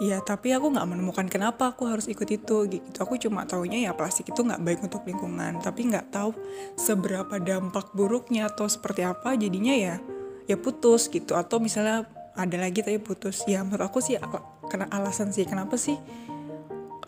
Iya, 0.00 0.24
tapi 0.24 0.48
aku 0.56 0.72
nggak 0.72 0.88
menemukan 0.88 1.28
kenapa 1.28 1.76
aku 1.76 1.84
harus 1.84 2.08
ikut 2.08 2.24
itu 2.24 2.56
gitu. 2.72 2.96
Aku 3.04 3.20
cuma 3.20 3.44
taunya 3.44 3.84
ya 3.84 3.92
plastik 3.92 4.32
itu 4.32 4.40
nggak 4.40 4.64
baik 4.64 4.80
untuk 4.80 5.04
lingkungan, 5.04 5.60
tapi 5.60 5.92
nggak 5.92 6.08
tahu 6.08 6.32
seberapa 6.72 7.36
dampak 7.36 7.92
buruknya 7.92 8.48
atau 8.48 8.64
seperti 8.64 9.04
apa. 9.04 9.36
Jadinya 9.36 9.76
ya 9.76 10.00
ya 10.48 10.56
putus 10.56 11.12
gitu. 11.12 11.36
Atau 11.36 11.60
misalnya 11.60 12.08
ada 12.32 12.56
lagi 12.56 12.80
tapi 12.80 12.96
putus. 12.96 13.44
Ya 13.44 13.60
menurut 13.60 13.92
aku 13.92 14.00
sih 14.00 14.16
karena 14.72 14.88
alasan 14.88 15.36
sih 15.36 15.44
kenapa 15.44 15.76
sih? 15.76 16.00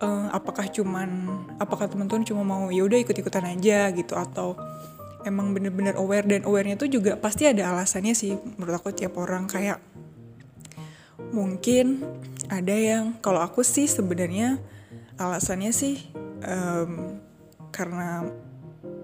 Uh, 0.02 0.28
apakah 0.34 0.68
cuman 0.68 1.30
apakah 1.62 1.88
teman-teman 1.88 2.26
cuma 2.28 2.42
mau 2.44 2.68
ya 2.68 2.84
udah 2.84 2.98
ikut-ikutan 3.00 3.56
aja 3.56 3.88
gitu 3.94 4.18
atau 4.18 4.58
emang 5.22 5.54
bener-bener 5.54 5.94
aware 5.94 6.26
dan 6.26 6.42
awarenya 6.42 6.74
tuh 6.74 6.90
juga 6.90 7.14
pasti 7.14 7.46
ada 7.46 7.70
alasannya 7.70 8.10
sih 8.10 8.34
menurut 8.58 8.82
aku 8.82 8.90
tiap 8.90 9.14
orang 9.14 9.46
kayak 9.46 9.78
mungkin 11.30 12.02
ada 12.52 12.76
yang 12.76 13.16
kalau 13.24 13.40
aku 13.40 13.64
sih 13.64 13.88
sebenarnya 13.88 14.60
alasannya 15.16 15.72
sih 15.72 16.04
um, 16.44 17.16
karena 17.72 18.28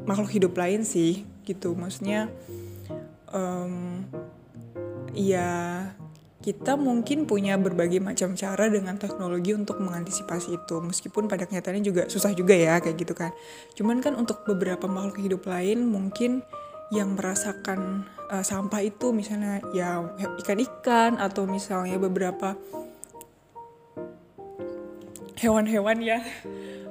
makhluk 0.05 0.29
hidup 0.37 0.53
lain 0.53 0.85
sih 0.85 1.25
gitu. 1.49 1.73
Maksudnya 1.73 2.29
um, 3.33 4.05
ya 5.17 5.81
kita 6.45 6.77
mungkin 6.77 7.25
punya 7.25 7.57
berbagai 7.57 7.99
macam 8.05 8.37
cara 8.37 8.69
dengan 8.69 9.01
teknologi 9.01 9.57
untuk 9.57 9.81
mengantisipasi 9.81 10.61
itu. 10.61 10.77
Meskipun 10.85 11.25
pada 11.25 11.49
kenyataannya 11.49 11.85
juga 11.85 12.03
susah 12.13 12.37
juga 12.37 12.53
ya 12.53 12.85
kayak 12.85 12.97
gitu 13.01 13.17
kan. 13.17 13.33
Cuman 13.73 14.05
kan 14.05 14.13
untuk 14.13 14.45
beberapa 14.45 14.85
makhluk 14.85 15.25
hidup 15.25 15.49
lain 15.49 15.89
mungkin 15.89 16.45
yang 16.93 17.17
merasakan 17.17 18.09
uh, 18.33 18.45
sampah 18.45 18.81
itu 18.81 19.13
misalnya 19.13 19.61
ya 19.77 20.05
ikan-ikan 20.41 21.21
atau 21.21 21.45
misalnya 21.45 22.01
beberapa 22.01 22.57
hewan-hewan 25.43 25.99
ya 26.03 26.19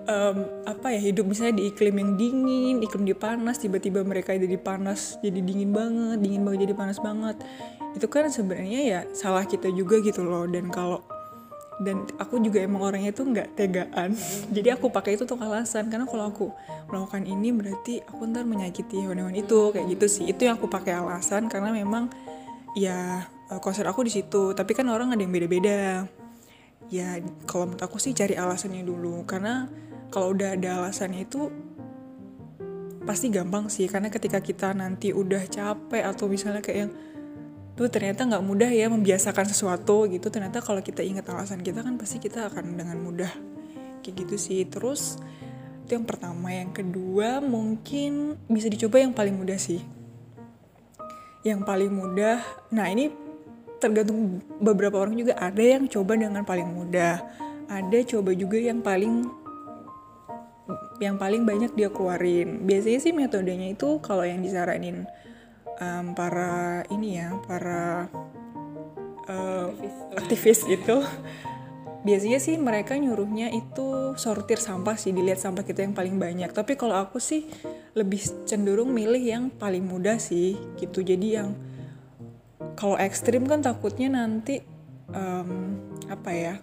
um, 0.08 0.38
apa 0.64 0.96
ya 0.96 1.00
hidup 1.12 1.28
misalnya 1.28 1.62
di 1.62 1.70
iklim 1.70 1.96
yang 2.00 2.12
dingin, 2.16 2.76
iklim 2.82 3.04
di 3.04 3.14
panas, 3.14 3.60
tiba-tiba 3.60 4.02
mereka 4.02 4.34
jadi 4.34 4.58
panas, 4.58 5.20
jadi 5.22 5.44
dingin 5.44 5.76
banget, 5.76 6.18
dingin 6.24 6.42
banget 6.48 6.60
jadi 6.68 6.76
panas 6.76 6.98
banget. 7.04 7.36
Itu 7.94 8.08
kan 8.08 8.32
sebenarnya 8.32 8.82
ya 8.82 9.00
salah 9.12 9.44
kita 9.46 9.70
juga 9.70 10.00
gitu 10.00 10.24
loh. 10.24 10.48
Dan 10.48 10.72
kalau 10.72 11.04
dan 11.78 12.10
aku 12.18 12.42
juga 12.42 12.66
emang 12.66 12.82
orangnya 12.90 13.14
itu 13.14 13.22
nggak 13.22 13.54
tegaan. 13.54 14.18
Jadi 14.56 14.74
aku 14.74 14.90
pakai 14.90 15.14
itu 15.14 15.30
tuh 15.30 15.38
alasan. 15.38 15.94
Karena 15.94 16.10
kalau 16.10 16.26
aku 16.26 16.50
melakukan 16.90 17.30
ini 17.30 17.54
berarti 17.54 18.02
aku 18.02 18.26
ntar 18.34 18.50
menyakiti 18.50 19.06
hewan-hewan 19.06 19.38
itu 19.38 19.70
kayak 19.70 19.86
gitu 19.94 20.06
sih. 20.10 20.26
Itu 20.26 20.50
yang 20.50 20.58
aku 20.58 20.66
pakai 20.66 20.98
alasan 20.98 21.46
karena 21.46 21.70
memang 21.70 22.10
ya 22.74 23.30
eh, 23.54 23.62
konser 23.62 23.86
aku 23.86 24.02
di 24.02 24.10
situ. 24.10 24.58
Tapi 24.58 24.74
kan 24.74 24.90
orang 24.90 25.14
ada 25.14 25.22
yang 25.22 25.30
beda-beda 25.30 26.10
ya 26.88 27.20
kalau 27.44 27.72
menurut 27.72 27.84
aku 27.84 27.98
sih 28.00 28.16
cari 28.16 28.36
alasannya 28.36 28.84
dulu. 28.84 29.24
Karena 29.28 29.68
kalau 30.12 30.32
udah 30.36 30.56
ada 30.56 30.84
alasannya 30.84 31.28
itu 31.28 31.52
pasti 33.04 33.32
gampang 33.32 33.68
sih. 33.68 33.88
Karena 33.88 34.12
ketika 34.12 34.40
kita 34.40 34.72
nanti 34.76 35.12
udah 35.12 35.44
capek 35.48 36.04
atau 36.04 36.26
misalnya 36.28 36.64
kayak 36.64 36.80
yang 36.88 36.92
tuh 37.78 37.88
ternyata 37.94 38.26
nggak 38.26 38.42
mudah 38.42 38.74
ya 38.74 38.90
membiasakan 38.90 39.46
sesuatu 39.46 40.10
gitu 40.10 40.34
ternyata 40.34 40.66
kalau 40.66 40.82
kita 40.82 41.06
ingat 41.06 41.30
alasan 41.30 41.62
kita 41.62 41.86
kan 41.86 41.94
pasti 41.94 42.18
kita 42.18 42.50
akan 42.50 42.74
dengan 42.74 42.98
mudah 42.98 43.32
kayak 44.02 44.26
gitu 44.26 44.36
sih. 44.40 44.64
Terus 44.68 45.20
itu 45.84 45.96
yang 45.96 46.08
pertama. 46.08 46.52
Yang 46.52 46.84
kedua 46.84 47.40
mungkin 47.44 48.40
bisa 48.52 48.68
dicoba 48.68 49.04
yang 49.04 49.16
paling 49.16 49.36
mudah 49.36 49.60
sih. 49.60 49.84
Yang 51.44 51.64
paling 51.64 51.92
mudah 51.92 52.44
nah 52.74 52.92
ini 52.92 53.27
tergantung 53.78 54.42
beberapa 54.62 55.00
orang 55.02 55.18
juga. 55.18 55.38
Ada 55.38 55.78
yang 55.78 55.90
coba 55.90 56.18
dengan 56.18 56.44
paling 56.44 56.68
mudah. 56.68 57.22
Ada 57.68 58.18
coba 58.18 58.32
juga 58.34 58.58
yang 58.58 58.82
paling 58.82 59.28
yang 60.98 61.16
paling 61.16 61.46
banyak 61.46 61.72
dia 61.78 61.90
keluarin. 61.94 62.66
Biasanya 62.66 63.00
sih 63.00 63.14
metodenya 63.14 63.70
itu 63.72 64.02
kalau 64.02 64.26
yang 64.26 64.42
disaranin 64.42 65.06
um, 65.78 66.14
para 66.18 66.84
ini 66.90 67.22
ya 67.22 67.38
para 67.46 68.10
uh, 69.30 69.68
aktivis. 70.18 70.66
itu 70.66 70.98
biasanya 72.02 72.40
sih 72.40 72.56
mereka 72.56 72.96
nyuruhnya 72.96 73.52
itu 73.52 74.16
sortir 74.16 74.58
sampah 74.64 74.96
sih 74.96 75.12
dilihat 75.12 75.44
sampah 75.44 75.62
kita 75.62 75.86
yang 75.86 75.94
paling 75.94 76.18
banyak. 76.18 76.50
Tapi 76.50 76.74
kalau 76.80 76.98
aku 76.98 77.22
sih 77.22 77.46
lebih 77.94 78.22
cenderung 78.46 78.94
milih 78.94 79.22
yang 79.22 79.44
paling 79.54 79.86
mudah 79.86 80.18
sih 80.18 80.58
gitu. 80.82 81.06
Jadi 81.06 81.38
yang 81.38 81.54
kalau 82.78 82.98
ekstrim 82.98 83.46
kan 83.46 83.62
takutnya 83.62 84.10
nanti 84.10 84.62
um, 85.14 85.78
apa 86.10 86.32
ya 86.34 86.56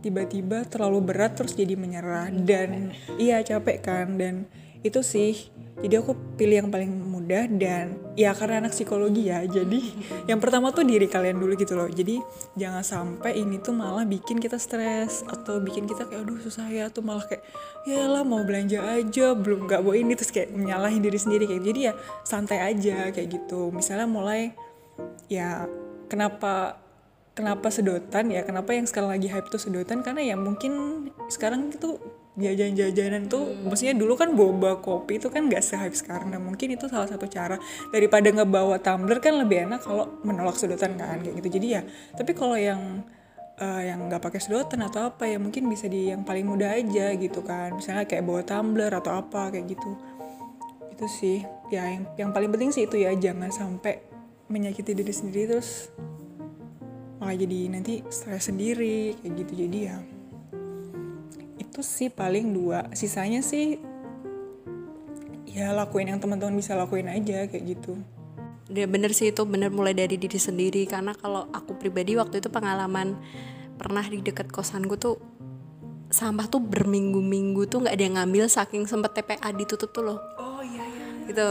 tiba-tiba 0.00 0.64
terlalu 0.64 1.12
berat 1.12 1.36
terus 1.36 1.52
jadi 1.52 1.76
menyerah 1.76 2.32
dan 2.32 2.92
iya 3.20 3.44
capek 3.44 3.78
kan. 3.84 4.16
Dan 4.16 4.48
itu 4.80 5.04
sih 5.04 5.52
jadi 5.80 6.00
aku 6.00 6.12
pilih 6.36 6.64
yang 6.64 6.70
paling 6.72 6.92
mudah 6.92 7.48
dan 7.56 7.96
ya 8.12 8.36
karena 8.36 8.64
anak 8.64 8.76
psikologi 8.76 9.32
ya 9.32 9.44
jadi 9.48 9.80
yang 10.30 10.36
pertama 10.36 10.72
tuh 10.72 10.84
diri 10.84 11.08
kalian 11.08 11.40
dulu 11.40 11.56
gitu 11.56 11.76
loh. 11.76 11.88
Jadi 11.88 12.20
jangan 12.56 12.84
sampai 12.84 13.40
ini 13.40 13.60
tuh 13.60 13.76
malah 13.76 14.04
bikin 14.04 14.40
kita 14.40 14.56
stres 14.56 15.24
atau 15.28 15.60
bikin 15.60 15.88
kita 15.88 16.08
kayak 16.08 16.24
aduh 16.24 16.40
susah 16.40 16.68
ya 16.68 16.88
tuh 16.88 17.04
malah 17.04 17.24
kayak 17.24 17.44
ya 17.88 18.08
lah 18.08 18.24
mau 18.24 18.44
belanja 18.44 18.80
aja 18.84 19.32
belum 19.32 19.68
nggak 19.68 19.80
bawa 19.84 19.96
ini 19.96 20.12
terus 20.16 20.32
kayak 20.32 20.52
menyalahin 20.52 21.00
diri 21.00 21.18
sendiri 21.20 21.44
kayak 21.48 21.64
jadi 21.64 21.80
ya 21.80 21.92
santai 22.24 22.60
aja 22.60 23.12
kayak 23.12 23.28
gitu. 23.40 23.72
Misalnya 23.72 24.08
mulai 24.08 24.52
ya 25.28 25.68
kenapa 26.10 26.80
kenapa 27.40 27.72
sedotan 27.72 28.28
ya? 28.28 28.44
Kenapa 28.44 28.76
yang 28.76 28.84
sekarang 28.84 29.16
lagi 29.16 29.30
hype 29.32 29.48
tuh 29.48 29.62
sedotan? 29.62 30.04
Karena 30.04 30.20
ya 30.20 30.36
mungkin 30.36 31.06
sekarang 31.32 31.72
itu 31.72 31.96
jajan-jajanan 32.38 33.26
tuh 33.26 33.52
maksudnya 33.66 33.92
dulu 33.98 34.14
kan 34.14 34.32
boba 34.32 34.78
kopi 34.78 35.18
itu 35.18 35.28
kan 35.32 35.48
gak 35.50 35.64
sehype 35.64 35.96
sekarang. 35.96 36.30
Nah 36.30 36.40
mungkin 36.40 36.76
itu 36.76 36.86
salah 36.86 37.08
satu 37.08 37.26
cara 37.26 37.56
daripada 37.90 38.28
ngebawa 38.30 38.78
tumbler 38.80 39.18
kan 39.18 39.40
lebih 39.40 39.66
enak 39.66 39.80
kalau 39.82 40.20
menolak 40.22 40.56
sedotan 40.60 40.94
kan 41.00 41.20
kayak 41.24 41.40
gitu. 41.40 41.48
Jadi 41.60 41.66
ya 41.80 41.82
tapi 42.14 42.32
kalau 42.36 42.54
yang 42.60 43.02
uh, 43.60 43.82
yang 43.82 44.06
nggak 44.08 44.22
pakai 44.22 44.40
sedotan 44.40 44.84
atau 44.84 45.10
apa 45.10 45.28
ya 45.28 45.36
mungkin 45.36 45.68
bisa 45.68 45.86
di 45.86 46.10
yang 46.12 46.22
paling 46.22 46.44
mudah 46.44 46.76
aja 46.76 47.12
gitu 47.16 47.40
kan. 47.42 47.76
Misalnya 47.76 48.04
kayak 48.04 48.24
bawa 48.24 48.42
tumbler 48.44 48.92
atau 48.92 49.16
apa 49.16 49.50
kayak 49.52 49.66
gitu. 49.74 49.90
Itu 50.92 51.06
sih 51.08 51.40
ya 51.72 51.86
yang 51.86 52.04
yang 52.16 52.30
paling 52.30 52.50
penting 52.52 52.70
sih 52.70 52.84
itu 52.84 53.00
ya 53.00 53.12
jangan 53.16 53.50
sampai 53.52 54.09
menyakiti 54.50 54.92
diri 54.92 55.14
sendiri 55.14 55.56
terus 55.56 55.88
malah 57.22 57.38
jadi 57.38 57.70
nanti 57.70 58.02
stres 58.10 58.50
sendiri 58.50 59.14
kayak 59.22 59.32
gitu. 59.46 59.52
Jadi 59.64 59.78
ya 59.86 59.96
itu 61.62 61.80
sih 61.86 62.10
paling 62.10 62.50
dua. 62.50 62.90
Sisanya 62.90 63.40
sih 63.40 63.78
ya 65.46 65.70
lakuin 65.70 66.10
yang 66.10 66.18
teman-teman 66.18 66.58
bisa 66.58 66.74
lakuin 66.74 67.06
aja 67.06 67.46
kayak 67.46 67.64
gitu. 67.78 67.94
Dia 68.66 68.90
bener 68.90 69.14
sih 69.14 69.30
itu 69.30 69.42
bener 69.46 69.70
mulai 69.70 69.94
dari 69.94 70.18
diri 70.18 70.36
sendiri. 70.36 70.82
Karena 70.90 71.14
kalau 71.14 71.46
aku 71.54 71.78
pribadi 71.78 72.18
waktu 72.18 72.42
itu 72.42 72.50
pengalaman 72.50 73.14
pernah 73.78 74.02
di 74.02 74.18
dekat 74.20 74.50
kosanku 74.50 74.98
tuh 74.98 75.16
sampah 76.10 76.50
tuh 76.50 76.58
berminggu-minggu 76.58 77.70
tuh 77.70 77.86
nggak 77.86 77.94
ada 77.94 78.04
yang 78.04 78.16
ngambil 78.18 78.50
saking 78.50 78.82
sempet 78.90 79.14
TPA 79.14 79.54
ditutup 79.54 79.94
tuh 79.94 80.02
loh. 80.10 80.18
Oh 80.42 80.58
iya 80.58 80.82
iya, 80.82 81.06
iya. 81.06 81.26
gitu 81.30 81.50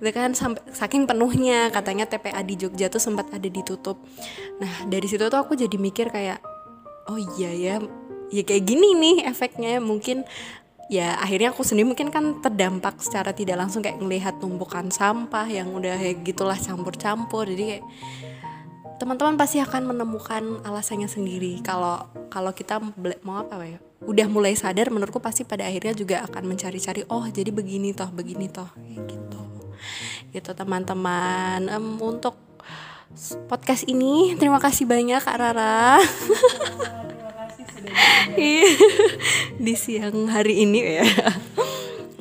itu 0.00 0.10
kan 0.14 0.32
sampai 0.32 0.62
saking 0.70 1.04
penuhnya 1.06 1.68
katanya 1.74 2.06
TPA 2.06 2.40
di 2.42 2.54
Jogja 2.58 2.90
tuh 2.92 3.02
sempat 3.02 3.30
ada 3.30 3.48
ditutup. 3.48 3.98
Nah 4.62 4.86
dari 4.88 5.06
situ 5.06 5.26
tuh 5.26 5.40
aku 5.40 5.54
jadi 5.58 5.76
mikir 5.76 6.10
kayak 6.10 6.42
oh 7.10 7.18
iya 7.38 7.50
ya 7.52 7.74
ya 8.32 8.42
kayak 8.42 8.64
gini 8.64 8.94
nih 8.96 9.16
efeknya 9.28 9.82
mungkin 9.82 10.24
ya 10.92 11.16
akhirnya 11.20 11.52
aku 11.52 11.64
sendiri 11.64 11.88
mungkin 11.88 12.08
kan 12.12 12.40
terdampak 12.44 13.00
secara 13.00 13.32
tidak 13.32 13.60
langsung 13.60 13.80
kayak 13.80 14.00
ngelihat 14.00 14.38
tumpukan 14.38 14.92
sampah 14.92 15.48
yang 15.48 15.72
udah 15.72 15.96
kayak 15.96 16.24
gitulah 16.26 16.58
campur-campur. 16.58 17.48
Jadi 17.48 17.64
kayak 17.76 17.84
teman-teman 19.00 19.34
pasti 19.34 19.58
akan 19.58 19.94
menemukan 19.94 20.62
alasannya 20.62 21.10
sendiri. 21.10 21.58
Kalau 21.64 22.06
kalau 22.30 22.52
kita 22.54 22.78
mau 23.26 23.42
apa 23.42 23.60
ya 23.66 23.80
udah 24.02 24.26
mulai 24.26 24.58
sadar 24.58 24.90
menurutku 24.90 25.22
pasti 25.22 25.46
pada 25.46 25.62
akhirnya 25.62 25.94
juga 25.94 26.26
akan 26.26 26.42
mencari-cari 26.54 27.06
oh 27.06 27.22
jadi 27.30 27.54
begini 27.54 27.94
toh 27.94 28.10
begini 28.10 28.50
toh 28.50 28.66
kayak 28.74 29.06
gitu 29.06 29.40
gitu 30.32 30.50
teman-teman. 30.52 31.68
Um, 31.72 32.00
untuk 32.00 32.36
podcast 33.46 33.84
ini 33.88 34.36
terima 34.40 34.56
kasih 34.56 34.88
banyak 34.88 35.20
kak 35.20 35.36
Rara. 35.36 36.00
Iya. 38.36 38.68
di 39.64 39.74
siang 39.76 40.30
hari 40.30 40.64
ini 40.64 40.80
ya. 41.02 41.08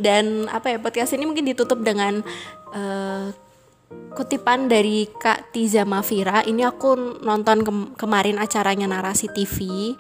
Dan 0.02 0.50
apa 0.50 0.74
ya 0.74 0.78
podcast 0.82 1.14
ini 1.14 1.30
mungkin 1.30 1.46
ditutup 1.46 1.80
dengan 1.86 2.26
uh, 2.74 3.30
kutipan 4.12 4.68
dari 4.68 5.08
Kak 5.08 5.56
Tiza 5.56 5.88
Mafira. 5.88 6.44
Ini 6.44 6.68
aku 6.68 7.22
nonton 7.22 7.64
ke 7.64 7.72
kemarin 7.96 8.42
acaranya 8.42 8.90
Narasi 8.90 9.32
TV 9.32 9.94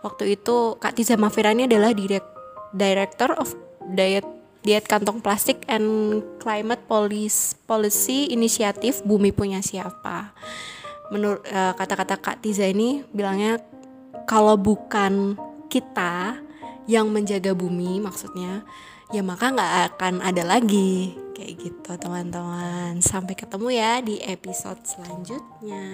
waktu 0.00 0.38
itu 0.38 0.78
Kak 0.80 0.96
Tiza 0.96 1.18
Mafira 1.18 1.52
ini 1.52 1.68
adalah 1.68 1.92
direct 1.92 2.28
Director 2.72 3.34
of 3.36 3.52
Diet 3.92 4.37
Diet 4.62 4.84
Kantong 4.84 5.22
Plastik 5.22 5.62
and 5.70 6.20
Climate 6.42 6.82
Policy, 6.90 7.56
Policy 7.64 8.18
Inisiatif 8.34 9.00
Bumi 9.06 9.30
Punya 9.30 9.62
Siapa. 9.62 10.34
Menurut 11.14 11.40
uh, 11.48 11.72
kata-kata 11.72 12.20
Kak 12.20 12.44
Tiza 12.44 12.68
ini 12.68 13.00
bilangnya 13.14 13.62
kalau 14.28 14.60
bukan 14.60 15.38
kita 15.72 16.36
yang 16.88 17.12
menjaga 17.12 17.52
bumi 17.52 18.00
maksudnya 18.00 18.64
ya 19.12 19.20
maka 19.24 19.52
nggak 19.52 19.74
akan 19.94 20.14
ada 20.20 20.44
lagi. 20.44 21.16
Kayak 21.38 21.54
gitu 21.62 21.90
teman-teman. 22.02 22.98
Sampai 22.98 23.38
ketemu 23.38 23.70
ya 23.70 24.02
di 24.02 24.18
episode 24.26 24.82
selanjutnya 24.82 25.86